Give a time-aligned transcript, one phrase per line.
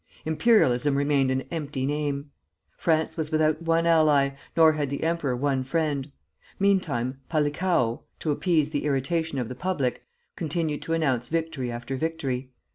[0.25, 2.31] Imperialism remained an empty name.
[2.75, 6.11] France was without one ally, nor had the emperor one friend.
[6.57, 10.01] Meantime Palikao, to appease the irritation of the public,
[10.35, 12.49] continued to announce victory after victory.